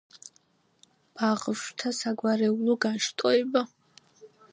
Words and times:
ბაღვაშთა 1.19 1.91
საგვარეულო 1.97 2.77
განშტოება. 2.87 3.63